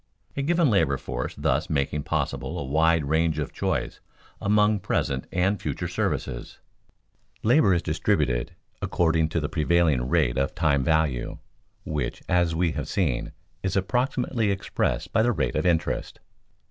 A 0.35 0.41
given 0.41 0.71
labor 0.71 0.97
force 0.97 1.35
thus 1.37 1.69
making 1.69 2.01
possible 2.01 2.57
a 2.57 2.63
wide 2.63 3.05
range 3.05 3.37
of 3.37 3.53
choice 3.53 3.99
among 4.41 4.79
present 4.79 5.27
and 5.31 5.61
future 5.61 5.87
services, 5.87 6.57
labor 7.43 7.71
is 7.71 7.83
distributed 7.83 8.55
according 8.81 9.29
to 9.29 9.39
the 9.39 9.47
prevailing 9.47 10.09
rate 10.09 10.39
of 10.39 10.55
time 10.55 10.83
value, 10.83 11.37
which, 11.83 12.23
as 12.27 12.55
we 12.55 12.71
have 12.71 12.87
seen, 12.87 13.31
is 13.61 13.75
approximately 13.75 14.49
expressed 14.49 15.13
by 15.13 15.21
the 15.21 15.31
rate 15.31 15.55
of 15.55 15.67
interest. 15.67 16.19